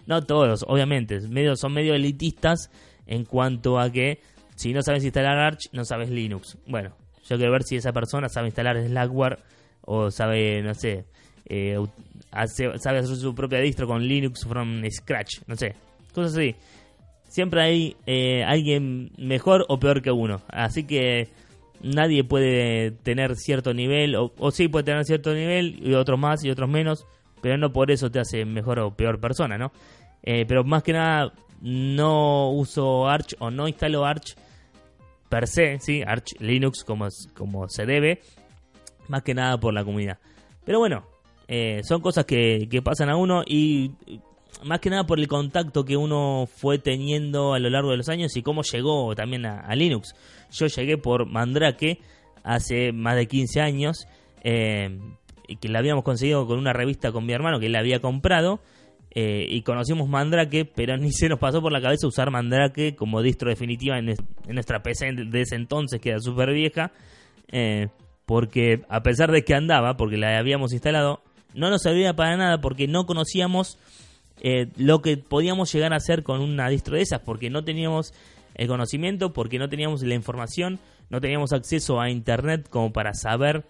no 0.07 0.23
todos, 0.23 0.65
obviamente, 0.67 1.19
medio, 1.21 1.55
son 1.55 1.73
medio 1.73 1.93
elitistas 1.93 2.69
en 3.07 3.25
cuanto 3.25 3.79
a 3.79 3.91
que 3.91 4.19
si 4.55 4.73
no 4.73 4.81
sabes 4.81 5.03
instalar 5.03 5.37
Arch, 5.39 5.69
no 5.71 5.85
sabes 5.85 6.09
Linux. 6.09 6.57
Bueno, 6.67 6.91
yo 7.27 7.37
quiero 7.37 7.51
ver 7.51 7.63
si 7.63 7.77
esa 7.77 7.93
persona 7.93 8.29
sabe 8.29 8.47
instalar 8.47 8.77
Slackware 8.85 9.39
o 9.81 10.11
sabe, 10.11 10.61
no 10.61 10.73
sé, 10.73 11.05
eh, 11.45 11.77
sabe 12.77 12.99
hacer 12.99 13.15
su 13.15 13.33
propia 13.33 13.59
distro 13.59 13.87
con 13.87 14.03
Linux 14.07 14.45
from 14.45 14.83
scratch, 14.89 15.39
no 15.47 15.55
sé, 15.55 15.75
cosas 16.13 16.33
así. 16.33 16.55
Siempre 17.27 17.61
hay 17.61 17.95
eh, 18.05 18.43
alguien 18.43 19.11
mejor 19.17 19.65
o 19.69 19.79
peor 19.79 20.01
que 20.01 20.11
uno. 20.11 20.41
Así 20.49 20.83
que 20.83 21.29
nadie 21.83 22.23
puede 22.23 22.91
tener 22.91 23.35
cierto 23.35 23.73
nivel, 23.73 24.15
o, 24.15 24.51
sí 24.51 24.67
puede 24.67 24.85
tener 24.85 25.05
cierto 25.05 25.33
nivel, 25.33 25.79
y 25.81 25.93
otros 25.93 26.19
más 26.19 26.43
y 26.43 26.49
otros 26.49 26.69
menos, 26.69 27.05
pero 27.41 27.57
no 27.57 27.73
por 27.73 27.91
eso 27.91 28.11
te 28.11 28.19
hace 28.19 28.45
mejor 28.45 28.79
o 28.79 28.95
peor 28.95 29.19
persona, 29.19 29.57
¿no? 29.57 29.71
Eh, 30.23 30.45
pero 30.47 30.63
más 30.63 30.83
que 30.83 30.93
nada, 30.93 31.33
no 31.61 32.51
uso 32.51 33.07
Arch 33.07 33.35
o 33.39 33.49
no 33.49 33.67
instalo 33.67 34.05
Arch 34.05 34.35
per 35.29 35.47
se, 35.47 35.79
¿sí? 35.79 36.03
Arch 36.05 36.39
Linux 36.39 36.83
como, 36.83 37.07
como 37.35 37.67
se 37.69 37.85
debe, 37.85 38.21
más 39.07 39.23
que 39.23 39.33
nada 39.33 39.59
por 39.59 39.73
la 39.73 39.83
comunidad. 39.83 40.19
Pero 40.63 40.79
bueno, 40.79 41.05
eh, 41.47 41.81
son 41.83 42.01
cosas 42.01 42.25
que, 42.25 42.67
que 42.69 42.81
pasan 42.81 43.09
a 43.09 43.15
uno 43.15 43.43
y 43.45 43.91
más 44.63 44.79
que 44.79 44.89
nada 44.89 45.05
por 45.05 45.19
el 45.19 45.27
contacto 45.27 45.85
que 45.85 45.97
uno 45.97 46.47
fue 46.47 46.79
teniendo 46.79 47.53
a 47.53 47.59
lo 47.59 47.69
largo 47.69 47.91
de 47.91 47.97
los 47.97 48.09
años 48.09 48.35
y 48.35 48.41
cómo 48.41 48.61
llegó 48.63 49.15
también 49.15 49.45
a, 49.45 49.73
Linux. 49.75 50.13
Yo 50.51 50.67
llegué 50.67 50.97
por 50.97 51.25
Mandrake 51.25 51.99
hace 52.43 52.91
más 52.91 53.15
de 53.15 53.27
15 53.27 53.61
años, 53.61 54.07
eh, 54.43 54.99
que 55.59 55.69
la 55.69 55.79
habíamos 55.79 56.03
conseguido 56.03 56.45
con 56.47 56.59
una 56.59 56.73
revista 56.73 57.11
con 57.11 57.25
mi 57.25 57.33
hermano 57.33 57.59
que 57.59 57.67
él 57.67 57.75
había 57.75 57.99
comprado. 57.99 58.59
Eh, 59.13 59.45
y 59.49 59.61
conocimos 59.63 60.07
Mandrake, 60.07 60.63
pero 60.63 60.95
ni 60.97 61.11
se 61.11 61.27
nos 61.27 61.39
pasó 61.39 61.61
por 61.61 61.71
la 61.71 61.81
cabeza 61.81 62.07
usar 62.07 62.31
Mandrake 62.31 62.95
como 62.95 63.21
distro 63.21 63.49
definitiva 63.49 63.99
en, 63.99 64.15
nuestra 64.47 64.81
PC 64.83 65.11
de 65.11 65.41
ese 65.41 65.55
entonces, 65.55 65.99
que 65.99 66.09
era 66.09 66.19
súper 66.19 66.53
vieja, 66.53 66.91
eh, 67.51 67.89
porque 68.25 68.83
a 68.87 69.03
pesar 69.03 69.31
de 69.31 69.43
que 69.43 69.53
andaba, 69.53 69.97
porque 69.97 70.15
la 70.15 70.37
habíamos 70.37 70.71
instalado, 70.71 71.21
no 71.53 71.69
nos 71.69 71.81
servía 71.81 72.13
para 72.13 72.37
nada 72.37 72.61
porque 72.61 72.87
no 72.87 73.05
conocíamos 73.05 73.77
eh, 74.41 74.67
lo 74.75 75.01
que 75.01 75.17
podíamos 75.17 75.71
llegar 75.71 75.93
a 75.93 75.97
hacer 75.97 76.23
con 76.23 76.41
una 76.41 76.67
distro 76.67 76.95
de 76.95 77.03
esas, 77.03 77.21
porque 77.21 77.49
no 77.49 77.63
teníamos 77.63 78.13
el 78.55 78.67
conocimiento, 78.67 79.33
porque 79.33 79.59
no 79.59 79.69
teníamos 79.69 80.01
la 80.01 80.15
información, 80.15 80.79
no 81.09 81.21
teníamos 81.21 81.53
acceso 81.53 82.01
a 82.01 82.09
internet 82.09 82.67
como 82.69 82.91
para 82.91 83.13
saber 83.13 83.63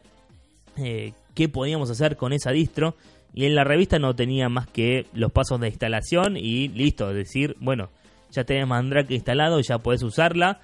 eh, 0.78 1.14
qué 1.36 1.50
podíamos 1.50 1.90
hacer 1.92 2.16
con 2.16 2.34
esa 2.34 2.52
distro. 2.52 2.96
Y 3.34 3.46
en 3.46 3.56
la 3.56 3.64
revista 3.64 4.00
no 4.00 4.16
tenía 4.16 4.50
más 4.50 4.68
que 4.68 5.06
los 5.14 5.32
pasos 5.32 5.60
de 5.60 5.68
instalación 5.68 6.36
y 6.36 6.68
listo, 6.70 7.14
decir, 7.14 7.56
bueno, 7.60 7.90
ya 8.32 8.44
tenés 8.44 8.68
Mandrake 8.68 9.14
instalado, 9.14 9.60
ya 9.62 9.78
puedes 9.78 10.04
usarla 10.04 10.62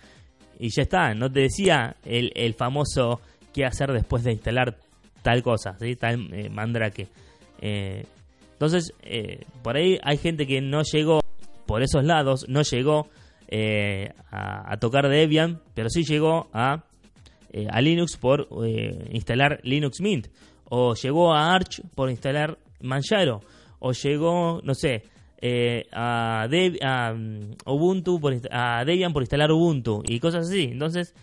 y 0.59 0.69
ya 0.69 0.83
está. 0.83 1.13
No 1.13 1.31
te 1.31 1.41
decía 1.41 1.97
el, 2.05 2.31
el 2.35 2.53
famoso 2.53 3.21
qué 3.53 3.65
hacer 3.65 3.91
después 3.91 4.23
de 4.23 4.33
instalar 4.33 4.77
tal 5.21 5.43
cosa, 5.43 5.77
tal 5.99 6.33
eh, 6.33 6.49
Mandrake. 6.49 7.07
Entonces, 8.57 8.91
eh, 9.03 9.45
por 9.61 9.77
ahí 9.77 9.99
hay 10.01 10.17
gente 10.17 10.47
que 10.47 10.61
no 10.61 10.81
llegó 10.81 11.19
por 11.67 11.83
esos 11.83 12.03
lados, 12.03 12.45
no 12.49 12.63
llegó 12.63 13.07
eh, 13.49 14.13
a, 14.31 14.77
tocar 14.77 15.07
Debian, 15.07 15.61
pero 15.75 15.89
sí 15.91 16.03
llegó 16.03 16.49
a, 16.53 16.85
eh, 17.53 17.67
a 17.69 17.81
Linux 17.81 18.17
por 18.17 18.47
eh, 18.65 19.09
instalar 19.11 19.59
Linux 19.61 20.01
Mint, 20.01 20.29
o 20.65 20.95
llegó 20.95 21.35
a 21.35 21.53
Arch 21.53 21.81
por 21.93 22.09
instalar 22.09 22.57
Manjaro, 22.81 23.41
o 23.77 23.91
llegó, 23.91 24.59
no 24.63 24.73
sé, 24.73 25.03
eh, 25.39 25.85
a, 25.91 26.47
a 26.47 27.13
um, 27.13 27.51
Ubuntu, 27.63 28.19
por, 28.19 28.33
a 28.49 28.83
Debian 28.85 29.13
por 29.13 29.21
instalar 29.21 29.51
Ubuntu, 29.51 30.01
y 30.03 30.19
cosas 30.19 30.47
así. 30.47 30.63
Entonces, 30.71 31.13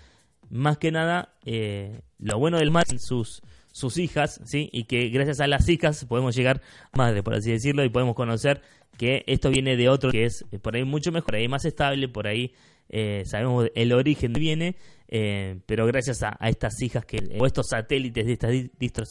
más 0.50 0.78
que 0.78 0.92
nada, 0.92 1.34
eh, 1.44 2.00
lo 2.20 2.38
bueno 2.38 2.58
del 2.58 2.70
Mac 2.70 2.86
sus 2.98 3.42
sus 3.74 3.98
hijas, 3.98 4.40
¿sí? 4.44 4.70
Y 4.72 4.84
que 4.84 5.08
gracias 5.08 5.40
a 5.40 5.48
las 5.48 5.68
hijas 5.68 6.04
podemos 6.04 6.36
llegar 6.36 6.62
madre, 6.92 7.24
por 7.24 7.34
así 7.34 7.50
decirlo, 7.50 7.82
y 7.84 7.88
podemos 7.88 8.14
conocer 8.14 8.62
que 8.96 9.24
esto 9.26 9.50
viene 9.50 9.76
de 9.76 9.88
otro 9.88 10.12
que 10.12 10.26
es 10.26 10.44
eh, 10.52 10.60
por 10.60 10.76
ahí 10.76 10.84
mucho 10.84 11.10
mejor, 11.10 11.34
ahí 11.34 11.48
más 11.48 11.64
estable, 11.64 12.08
por 12.08 12.28
ahí 12.28 12.54
eh, 12.88 13.24
sabemos 13.26 13.68
el 13.74 13.92
origen 13.92 14.32
de 14.32 14.38
viene, 14.38 14.76
eh, 15.08 15.58
pero 15.66 15.86
gracias 15.86 16.22
a, 16.22 16.36
a, 16.38 16.50
estas 16.50 16.80
hijas 16.82 17.04
que, 17.04 17.18
o 17.36 17.46
estos 17.46 17.66
satélites 17.70 18.24
de 18.24 18.32
estas 18.32 18.52
distros 18.78 19.10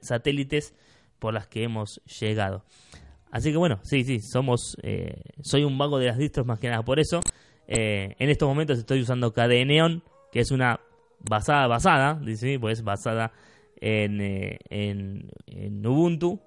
satélites 0.00 0.74
por 1.18 1.34
las 1.34 1.48
que 1.48 1.64
hemos 1.64 2.00
llegado. 2.20 2.64
Así 3.32 3.50
que 3.50 3.56
bueno, 3.56 3.80
sí, 3.82 4.04
sí, 4.04 4.20
somos, 4.20 4.76
soy 5.42 5.64
un 5.64 5.76
vago 5.76 5.98
de 5.98 6.06
las 6.06 6.18
distros 6.18 6.46
más 6.46 6.60
que 6.60 6.68
nada 6.68 6.84
por 6.84 7.00
eso. 7.00 7.18
En 7.66 8.30
estos 8.30 8.48
momentos 8.48 8.78
estoy 8.78 9.00
usando 9.00 9.32
KDE 9.32 9.64
Neon, 9.64 10.04
que 10.30 10.38
es 10.38 10.52
una 10.52 10.78
basada, 11.18 11.66
basada, 11.66 12.14
dice, 12.14 12.60
pues 12.60 12.84
basada 12.84 13.32
en, 13.84 14.18
eh, 14.22 14.58
en, 14.70 15.30
en 15.46 15.86
Ubuntu, 15.86 16.40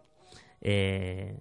eh, 0.62 1.38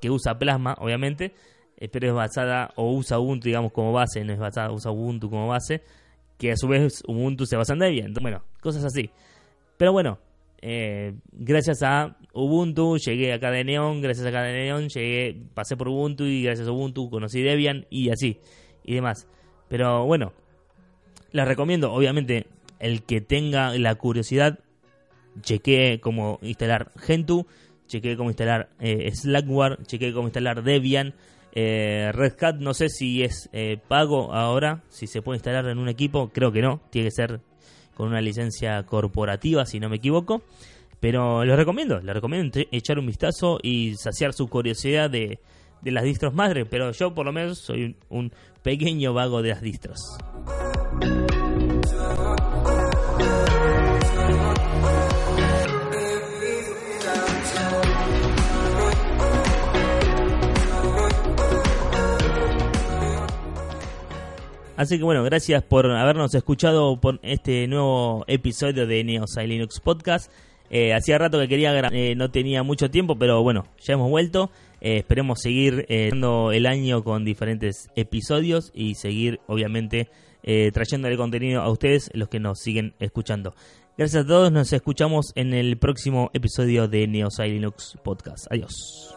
que 0.00 0.10
usa 0.10 0.38
Plasma, 0.38 0.74
obviamente, 0.78 1.34
eh, 1.76 1.88
pero 1.88 2.08
es 2.08 2.14
basada 2.14 2.70
o 2.76 2.94
usa 2.94 3.18
Ubuntu, 3.18 3.44
digamos, 3.44 3.70
como 3.72 3.92
base, 3.92 4.24
no 4.24 4.32
es 4.32 4.38
basada, 4.38 4.72
usa 4.72 4.90
Ubuntu 4.90 5.28
como 5.28 5.46
base, 5.46 5.82
que 6.38 6.52
a 6.52 6.56
su 6.56 6.68
vez 6.68 7.02
Ubuntu 7.06 7.44
se 7.44 7.56
basa 7.56 7.74
en 7.74 7.80
Debian. 7.80 8.14
Bueno, 8.14 8.44
cosas 8.62 8.82
así. 8.84 9.10
Pero 9.76 9.92
bueno, 9.92 10.18
gracias 11.32 11.82
a 11.82 12.16
Ubuntu 12.32 12.96
llegué 12.96 13.34
acá 13.34 13.50
de 13.50 13.62
Neon, 13.62 14.00
gracias 14.00 14.24
a 14.24 14.30
acá 14.30 14.42
Neon 14.42 14.88
llegué, 14.88 15.36
pasé 15.52 15.76
por 15.76 15.88
Ubuntu 15.88 16.24
y 16.24 16.42
gracias 16.42 16.66
a 16.66 16.72
Ubuntu 16.72 17.10
conocí 17.10 17.42
Debian 17.42 17.84
y 17.90 18.08
así 18.08 18.40
y 18.84 18.94
demás. 18.94 19.28
Pero 19.68 20.06
bueno, 20.06 20.32
les 21.32 21.46
recomiendo, 21.46 21.92
obviamente, 21.92 22.46
el 22.78 23.02
que 23.02 23.20
tenga 23.20 23.76
la 23.76 23.94
curiosidad, 23.96 24.60
chequee 25.40 26.00
cómo 26.00 26.38
instalar 26.42 26.92
Gentoo, 26.96 27.46
chequee 27.86 28.16
cómo 28.16 28.30
instalar 28.30 28.70
eh, 28.80 29.10
Slackware, 29.14 29.78
chequee 29.84 30.12
cómo 30.12 30.28
instalar 30.28 30.62
Debian. 30.62 31.14
Eh, 31.52 32.10
Red 32.12 32.34
Hat 32.42 32.56
no 32.56 32.74
sé 32.74 32.90
si 32.90 33.22
es 33.22 33.48
eh, 33.52 33.78
pago 33.88 34.34
ahora, 34.34 34.82
si 34.88 35.06
se 35.06 35.22
puede 35.22 35.38
instalar 35.38 35.66
en 35.66 35.78
un 35.78 35.88
equipo, 35.88 36.28
creo 36.28 36.52
que 36.52 36.60
no, 36.60 36.82
tiene 36.90 37.08
que 37.08 37.12
ser 37.12 37.40
con 37.94 38.08
una 38.08 38.20
licencia 38.20 38.82
corporativa 38.84 39.64
si 39.64 39.80
no 39.80 39.88
me 39.88 39.96
equivoco. 39.96 40.42
Pero 41.00 41.44
les 41.44 41.56
recomiendo, 41.56 42.00
les 42.00 42.14
recomiendo 42.14 42.58
echar 42.72 42.98
un 42.98 43.06
vistazo 43.06 43.58
y 43.62 43.94
saciar 43.96 44.32
su 44.32 44.48
curiosidad 44.48 45.10
de, 45.10 45.38
de 45.82 45.90
las 45.90 46.04
distros 46.04 46.34
madre, 46.34 46.64
pero 46.64 46.90
yo 46.92 47.14
por 47.14 47.26
lo 47.26 47.32
menos 47.32 47.58
soy 47.58 47.84
un, 47.84 47.96
un 48.08 48.32
pequeño 48.62 49.12
vago 49.12 49.42
de 49.42 49.50
las 49.50 49.60
distros. 49.60 49.98
Así 64.76 64.98
que 64.98 65.04
bueno, 65.04 65.24
gracias 65.24 65.62
por 65.62 65.90
habernos 65.90 66.34
escuchado 66.34 67.00
por 67.00 67.18
este 67.22 67.66
nuevo 67.66 68.24
episodio 68.28 68.86
de 68.86 69.02
Neosai 69.04 69.46
Linux 69.46 69.80
Podcast. 69.80 70.30
Eh, 70.68 70.92
hacía 70.92 71.16
rato 71.16 71.38
que 71.38 71.48
quería 71.48 71.72
eh, 71.92 72.14
no 72.14 72.30
tenía 72.30 72.62
mucho 72.62 72.90
tiempo, 72.90 73.16
pero 73.16 73.42
bueno, 73.42 73.66
ya 73.80 73.94
hemos 73.94 74.10
vuelto. 74.10 74.50
Eh, 74.82 74.98
esperemos 74.98 75.40
seguir 75.40 75.86
eh, 75.88 76.10
el 76.12 76.66
año 76.66 77.02
con 77.02 77.24
diferentes 77.24 77.88
episodios 77.96 78.70
y 78.74 78.94
seguir, 78.96 79.40
obviamente, 79.46 80.08
trayéndole 80.72 81.16
contenido 81.16 81.60
a 81.60 81.68
ustedes, 81.68 82.08
los 82.14 82.28
que 82.28 82.38
nos 82.38 82.60
siguen 82.60 82.94
escuchando. 83.00 83.52
Gracias 83.98 84.24
a 84.24 84.26
todos, 84.28 84.52
nos 84.52 84.72
escuchamos 84.72 85.32
en 85.34 85.54
el 85.54 85.76
próximo 85.76 86.30
episodio 86.34 86.86
de 86.86 87.08
Neosai 87.08 87.50
Linux 87.50 87.98
Podcast. 88.04 88.46
Adiós. 88.52 89.16